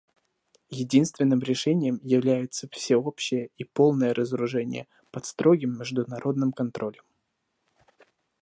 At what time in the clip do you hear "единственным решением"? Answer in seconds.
0.71-1.99